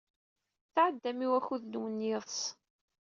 [0.73, 2.39] Tɛeddam i wakud-nwen n yiḍes.